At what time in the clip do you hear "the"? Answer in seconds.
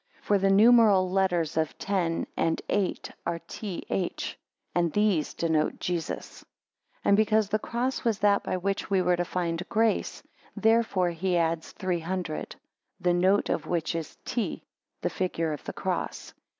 0.39-0.49, 7.49-7.59, 12.99-13.13, 15.03-15.09